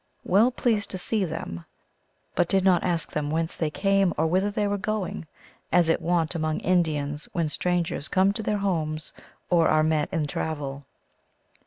well 0.23 0.49
pleased 0.49 0.89
to 0.89 0.97
see 0.97 1.23
them, 1.23 1.63
but 2.33 2.47
did 2.47 2.63
not 2.63 2.83
ask 2.83 3.11
them 3.11 3.29
whence 3.29 3.55
they 3.55 3.69
came 3.69 4.15
or 4.17 4.25
whither 4.25 4.49
they 4.49 4.67
were 4.67 4.75
going, 4.79 5.27
as 5.71 5.89
is 5.89 5.99
wont 5.99 6.33
among 6.33 6.59
Indians 6.61 7.29
when 7.33 7.47
strangers 7.47 8.07
come 8.07 8.33
to 8.33 8.41
their 8.41 8.57
homes 8.57 9.13
or 9.51 9.67
are 9.67 9.83
met 9.83 10.09
in 10.11 10.25
travel. 10.25 10.87